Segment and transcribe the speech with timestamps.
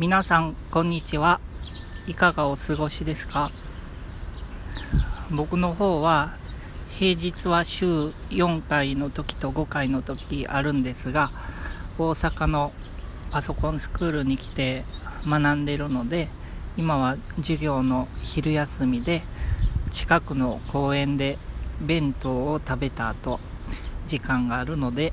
[0.00, 1.40] 皆さんこんにちは。
[2.06, 3.50] いかがお過ごしですか？
[5.30, 6.36] 僕の方は
[6.88, 7.86] 平日は週
[8.30, 11.30] 4回の時と5回の時あるんですが
[11.98, 12.72] 大阪の
[13.30, 14.86] パソコンスクールに来て
[15.28, 16.30] 学んでるので
[16.78, 19.22] 今は授業の昼休みで
[19.90, 21.36] 近くの公園で
[21.78, 23.38] 弁当を食べた後
[24.06, 25.12] 時間があるので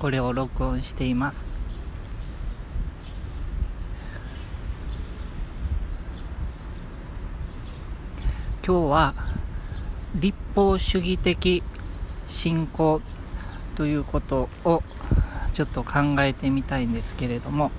[0.00, 1.55] これを録音しています。
[8.66, 9.14] 今日は
[10.16, 11.62] 立法主義的
[12.26, 13.00] 信仰
[13.76, 14.82] ということを
[15.52, 17.70] ちょっと考えてみたいんですけれども。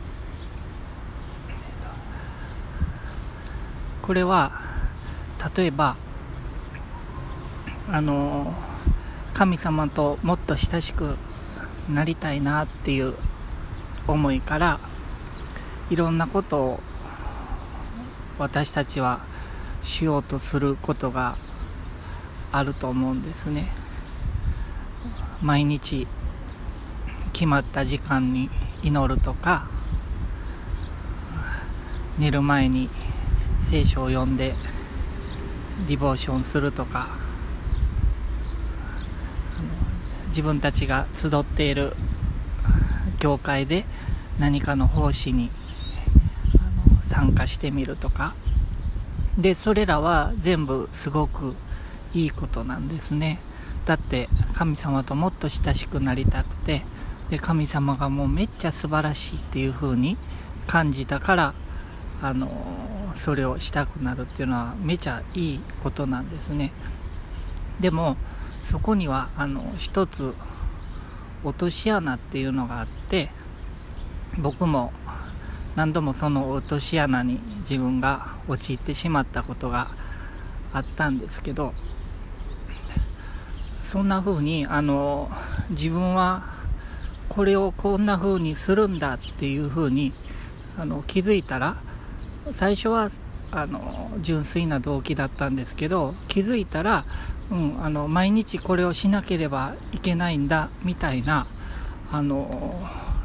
[4.02, 4.62] これは
[5.58, 5.98] 例えば
[7.90, 8.54] あの
[9.34, 11.18] 神様ともっと親しく
[11.90, 13.16] なりたいなっていう
[14.08, 14.80] 思いから
[15.90, 16.80] いろんなことを
[18.40, 19.20] 私たちは
[19.88, 21.38] しようとすることが
[22.52, 23.72] あると思うんですね。
[25.42, 26.08] 毎日
[27.32, 28.50] 決まった時間に
[28.84, 29.70] 祈るとか
[32.20, 32.90] 寝る前に
[33.62, 34.56] 聖書を読んで
[35.88, 37.08] ディボーションするとか
[40.30, 41.94] 自分たちが集っている
[43.20, 43.86] 教会で
[44.38, 45.50] 何かの奉仕に
[47.02, 48.36] 参加してみるとか
[49.38, 51.56] でそれらは全部すごく
[52.14, 53.40] いいことなんですね。
[53.86, 56.84] だって神様ともっと親しくなりたくて
[57.30, 60.18] で神様がもうめっちゃ素晴らしいっていう風に
[60.66, 61.54] 感じたから
[62.22, 62.50] あの
[63.14, 66.74] それをしたくなるっていうのはめちゃいいことなんですね。
[67.80, 68.18] でも
[68.64, 70.34] そこにはあの一つ
[71.44, 73.30] 落とし穴っていうのがあって
[74.38, 74.92] 僕も
[75.78, 79.92] 何度もその落とし穴に自分が陥ってしまったことが
[80.74, 81.74] あったんですけど
[83.82, 85.32] そんな風にあの
[85.70, 86.54] 自分は
[87.30, 90.12] これをこんな風にするんだっていう風に
[90.78, 91.78] あに気づいたら
[92.52, 93.10] 最初は
[93.52, 97.06] あの純粋な動機だったんですけど気づいたら
[97.50, 101.48] うん、あの毎日これをしなければいけないんだみたいな
[102.12, 102.82] あの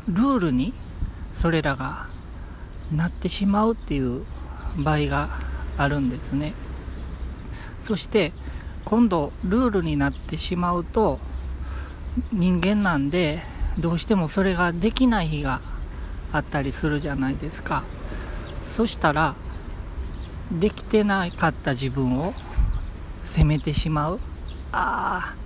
[0.09, 0.73] ルールに
[1.33, 2.09] それらが
[2.93, 4.25] なってしまうっていう
[4.79, 5.41] 場合が
[5.79, 6.55] あるんですね。
[7.81, 8.33] そして
[8.85, 11.19] 今度ルールになってしまうと
[12.33, 13.43] 人間なんで
[13.79, 15.61] どうしてもそれができない日が
[16.33, 17.85] あったりするじゃないですか。
[18.61, 19.35] そしたら
[20.51, 22.35] できてなかった自分を
[23.23, 24.21] 責めてしまう。
[24.73, 25.37] ああ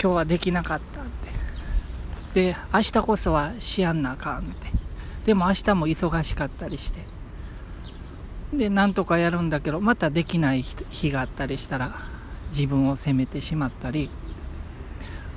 [0.00, 1.04] 今日はできなかったっ
[2.34, 2.50] て。
[2.52, 4.67] で明日こそはしやんなあかんって。
[5.28, 7.02] でも明日も忙しかったりして。
[8.50, 11.96] でなんとかやるんだけどまたできない日があったりしたら
[12.48, 14.08] 自分を責めてしまったり。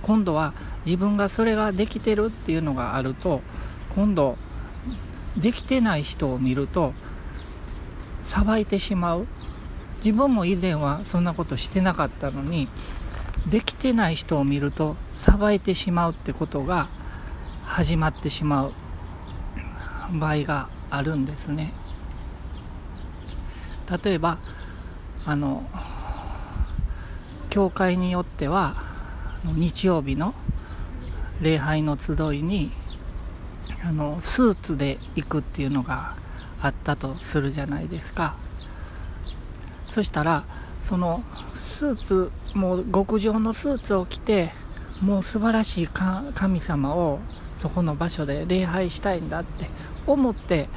[0.02, 0.53] 今度は
[0.85, 3.41] 自分がそれができてるっていうのがあると
[3.94, 4.38] 今度
[5.35, 6.94] できてない人を見ると
[8.23, 9.28] さばいてしまう。
[9.97, 12.69] 自分も以前はそんなことしてなかったのに
[13.46, 16.88] できてない人を見るとさばいてしまうってことが
[17.66, 18.73] 始まってしまう。
[20.11, 21.73] 場合があるんですね。
[24.03, 24.38] 例えば
[25.25, 25.63] あの
[27.49, 28.75] 教会によっては
[29.44, 30.33] 日曜日の
[31.41, 32.72] 礼拝の集いに
[33.83, 36.16] あのスーツで行くっていうのが
[36.61, 38.38] あったとするじゃないですか。
[39.83, 40.45] そしたら
[40.79, 41.23] その
[41.53, 44.51] スーツもう極上のスーツを着て
[45.01, 47.19] もう素晴らしい神様を
[47.61, 49.67] そこの場所で礼拝したいんだって
[50.07, 50.67] 思って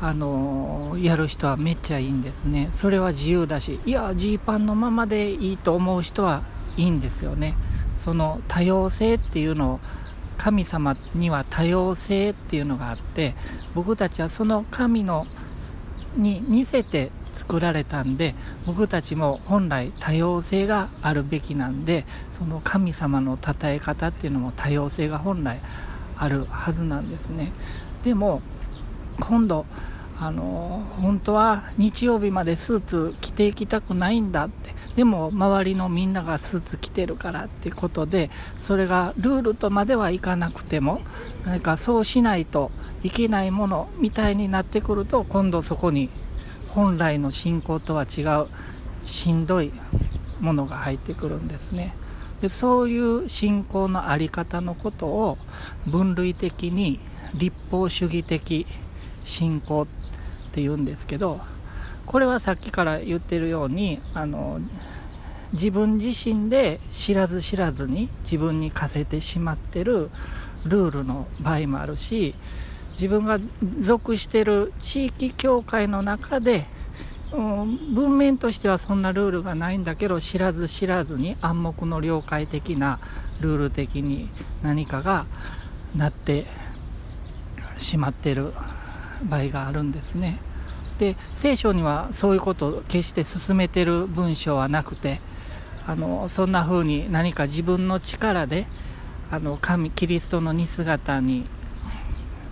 [0.00, 2.68] あのやる人はめっちゃいいんですね。
[2.70, 6.42] それは自由だしいやジーパンのままでいいと思う人は
[6.76, 7.56] いいんですよね。
[7.96, 9.80] その多様性っていうのを
[10.36, 13.34] 神様には多様性っていうのがあって
[13.74, 15.26] 僕たちはその神の
[16.16, 18.34] に似せて作られたんで
[18.66, 25.60] 僕たちも本来多様性があるべきなんでその神様の称え方っていうのも多様性が本来
[26.16, 27.52] あるはずなんですね。
[28.02, 28.42] でも
[29.20, 29.66] 今度
[30.18, 34.74] あの本当は日曜日までスーツ着ていきたくないんだって。
[34.96, 41.02] でも周りのみんながスーツ着てるからってことでそれがルールとまではいかなくても
[41.46, 42.72] 何かそうしないと
[43.04, 46.10] いけないものみたいになってくると今度そこに
[46.68, 48.46] 本来の信仰とは違う
[49.06, 49.72] しんどい
[50.40, 51.94] ものが入ってくるんですね。
[52.40, 55.38] でそういう信仰の在り方のことを
[55.86, 57.00] 分類的に
[57.34, 58.66] 立法主義的
[59.24, 59.86] 信仰っ
[60.52, 61.40] て言うんですけど
[62.06, 64.60] これはさっきから言ってるようにあの
[65.52, 70.10] 自分自身で知らず知らずに自分に課せてしまってる
[70.64, 72.34] ルールの場合もあるし
[72.98, 73.38] 自分が
[73.78, 76.66] 属してる地域協会の中で
[77.32, 83.00] うん、文面としてはそんなルールがないんだけど知らず知らずに暗黙の了解的な
[83.40, 84.30] ルール的に
[84.62, 85.26] 何かが
[85.94, 86.46] なって
[87.76, 88.54] しまってる
[89.24, 90.40] 場合があるんですね。
[90.98, 95.20] で聖書にはそういうことを決して進めてる文章はなくて
[95.86, 98.66] あのそんな風に何か自分の力で
[99.30, 101.44] あの神キリストの似姿に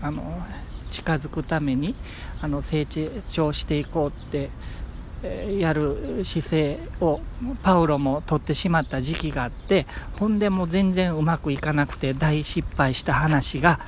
[0.02, 0.22] あの
[0.90, 1.94] 近づくために
[2.40, 4.50] あの成長していこうって
[5.58, 7.20] やる姿勢を
[7.62, 9.86] パウロも取ってしまった時期があって
[10.18, 13.80] ほんでも全然うまくいかなくて大失敗した話が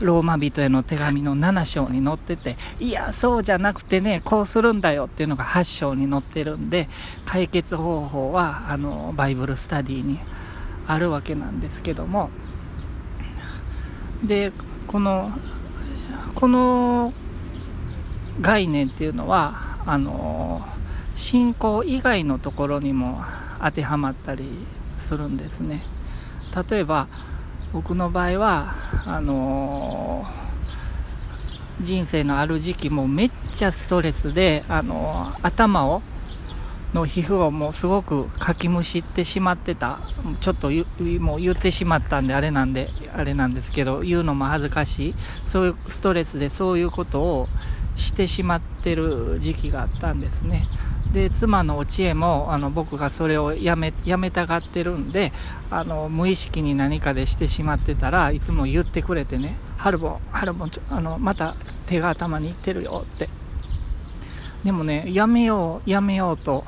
[0.00, 6.88] ローマ人への手紙の7章に載ってていやそうじゃなくてねこうするんだよっていうのが8章に載ってるんで
[7.26, 10.20] 解決方法はあのバイブルスタディに
[10.86, 12.30] あるわけなんですけども。
[14.22, 14.52] で
[14.88, 15.32] この
[16.34, 17.12] この
[18.40, 20.60] 概念っていうのはあの
[21.14, 23.22] 信仰以外のところにも
[23.62, 24.48] 当てはまったり
[24.96, 25.82] するんですね。
[26.70, 27.08] 例えば
[27.72, 28.74] 僕の場合は
[29.04, 30.24] あの
[31.80, 36.02] 人生のある時期もめっちゃストレスであの頭を
[36.94, 39.98] の皮膚をもうすごくかきむしってしまってた。
[40.40, 40.70] ちょっと
[41.20, 45.14] もう言ってしまったんであれなんであれなんですけど言うのも恥ずかしい。
[45.46, 47.48] そういうストレスでそういうことを
[47.96, 50.66] してしまってる時期があったんですね。
[51.12, 55.32] で妻のお知恵もあの僕がそれをやめやめたがってるんで
[55.70, 61.54] あの無意識に何かでしてしまってたらいつも言ってくれてね「ハルボンハルボあのまた
[61.86, 63.28] 手が頭にいってるよ」って。
[64.68, 66.62] でもねやめようやめようと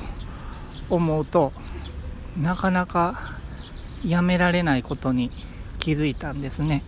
[0.89, 1.53] 思うと
[2.35, 3.37] なかなか
[4.07, 5.31] やめられないことに
[5.79, 6.83] 気づいたんですね。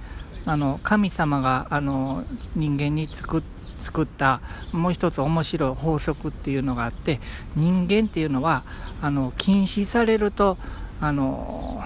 [0.47, 2.25] あの神様があの
[2.57, 3.43] 人間に作
[3.77, 4.41] 作った
[4.73, 7.21] もう一つ面白い法則っていうのがあって
[7.57, 8.65] 人間っていうのは
[9.03, 10.57] あの禁止されると
[10.99, 11.85] あの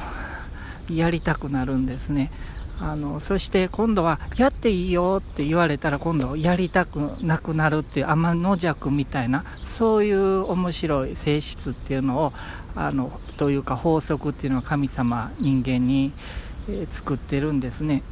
[0.89, 2.31] やりたくなるんですね。
[2.79, 12.33] あのそして今度はやっていいよって言われたら今度やりたくなくなるっていう天の弱みたいなそういう面白い性質っていうのを
[12.75, 16.13] あのというか法則っていうのは神様人間に、
[16.69, 18.03] え、作ってるんですね。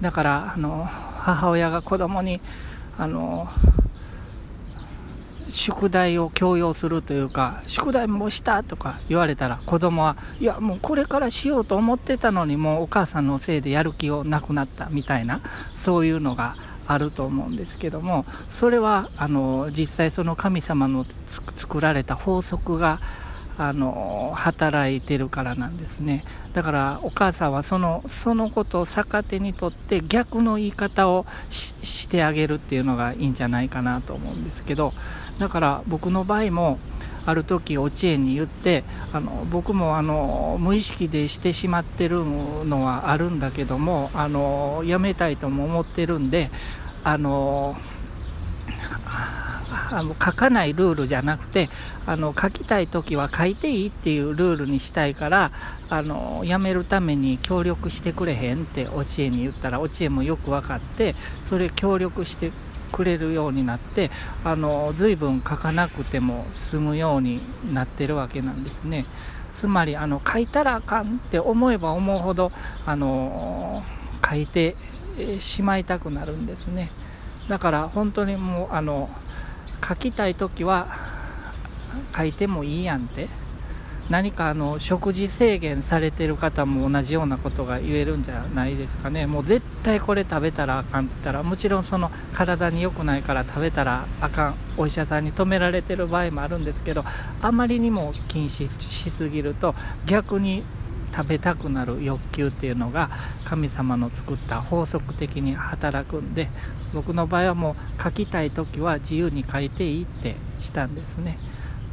[0.00, 2.40] だからあの母親が子供に
[2.98, 3.48] あの
[5.48, 15.40] 宿題を強要するというか、宿題もしたとか言われたら子供は、いやもうこれからしようと思ってたのにもうお母さんのせいでやる気をなくなったみたいな、
[15.74, 16.56] そういうのが
[16.86, 23.00] あると思うんですけども、それはあの実際その神様の作られた法則が
[23.60, 26.24] あの働いてるからなんですね。
[26.54, 34.94] だからお母さんはそのそのことを逆手にとって逆の言い方をしてあげるっていうのがいいんじゃないかなと思うんですけど
[35.38, 36.78] だから僕の場合も
[37.26, 46.50] ある時お知恵に言ってあの僕もあの無意識でしてしまってるのはあるんだけどもあのやめたいとも思ってるんで
[47.04, 47.76] あの
[49.90, 51.68] あの書かないルールじゃなくて
[52.06, 55.50] あの書きたい時は書いていいっていうルールにしたいから
[55.88, 61.14] あのやめるために協力してくれへんってお知恵に言ったらお知恵もよく分かって
[61.44, 62.52] それ協力して
[62.92, 64.10] くれるようになって
[64.44, 67.40] あの随分書かなくても済むように
[67.72, 69.04] なってるわけなんですね。
[69.52, 72.52] つまりあの書いたらあかんって思えば思うほど
[72.86, 73.82] あの
[74.28, 74.76] 書いて
[75.38, 76.90] しまいたくなるんですね。
[77.48, 79.10] だから本当にもうあの
[79.86, 80.88] 書きたい時は
[82.16, 83.28] 書いてもいいやんって。
[84.10, 89.26] 何かあの食事制限されてる方も同じようなことが言えるんじゃないですかね。
[89.26, 97.04] もう絶対これ食べたらあかんって言ったらもちろんその体に良くないから食べたらあかんお医者さんに止められてる場合もあるんですけど
[97.42, 99.74] あまりにも禁止しすぎると
[100.06, 100.64] 逆に
[101.14, 103.10] 食べたくなる欲求っていうのが
[103.44, 106.48] 神様の作った法則的に働くんで
[106.94, 111.38] 僕の場合はもう書きたい時は自由に書いていいってしたんですね。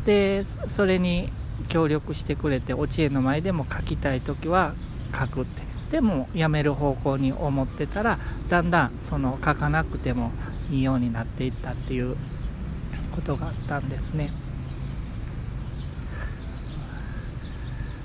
[0.06, 1.32] でそれに
[1.68, 4.74] 協力してくれてお知恵の前でも書きたい時は
[5.14, 5.64] 書くって。
[5.92, 8.20] でもやめる方向に思ってたら
[8.50, 10.32] だんだんその書かなくても
[10.72, 12.18] いいようになっていったっていう
[13.14, 14.32] ことがあったんですね。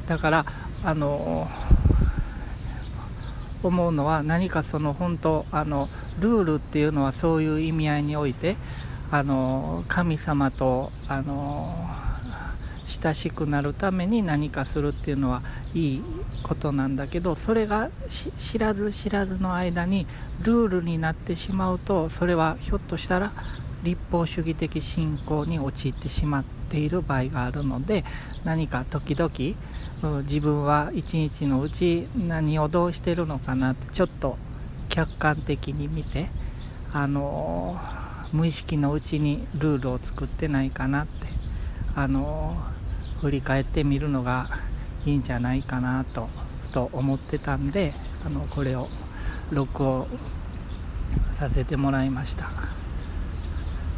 [0.07, 0.47] だから
[0.85, 1.49] あの
[3.63, 5.89] 思うのは何かその本当あの
[6.19, 8.57] ルールっていうのはそういう意味合いにおいて
[9.11, 11.89] あの神様とあの
[12.91, 15.43] 親しくなるために何かするっていうのは
[15.73, 16.03] いい
[16.43, 20.07] ことなんだけどそれが知らず知らずの間に
[20.43, 23.33] ルールになってしまうとそれはひょっとしたら
[23.83, 28.05] 立法主義的信仰に陥ってしまっている場合があるので
[28.45, 34.37] 何か時々自分は一日のうち何をどうしてるのかなってちょっと
[34.89, 36.29] 客観的に見て
[36.93, 37.79] あの
[38.33, 41.29] 無意識のうちにルールを作ってないかなって
[41.95, 42.57] あの
[43.21, 44.49] 振り返ってみるのが
[45.05, 46.29] いいんじゃないかなと
[46.63, 47.93] ふと思ってたんで
[48.25, 48.89] あのこれを
[49.51, 50.07] 録音
[51.31, 52.51] させてもらいました。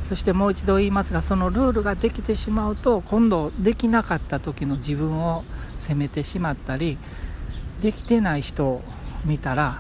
[0.03, 5.45] そしてもう一度言いますがそのルールができてしまうと今度できなかった時の自分を
[5.77, 6.99] 責めてしまったり
[7.81, 8.83] できてない人を
[9.25, 9.79] 見たら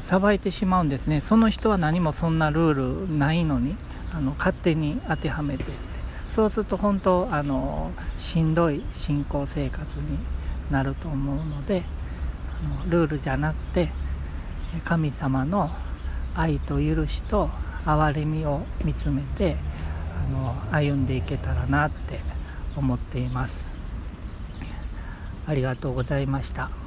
[0.00, 1.20] さばいてしまうんですね。
[1.20, 3.74] その人は何もそんなルールないのに
[4.14, 5.64] あの勝手に当てはめて
[6.32, 10.16] そうすると本当あのしんどい信仰生活に
[10.70, 11.82] なると思うので
[12.64, 13.90] あのルールじゃなくて
[14.82, 15.68] 神様の
[16.34, 17.50] 愛と許しと
[17.84, 19.56] 憐れみを見つめて
[20.26, 22.20] あの歩んでいけたらなって
[22.76, 23.68] 思っています。
[25.46, 26.81] ありがとうございました。